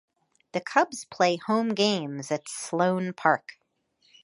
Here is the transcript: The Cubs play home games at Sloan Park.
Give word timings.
The 0.53 0.61
Cubs 0.61 1.05
play 1.05 1.35
home 1.35 1.75
games 1.75 2.31
at 2.31 2.49
Sloan 2.49 3.13
Park. 3.13 3.59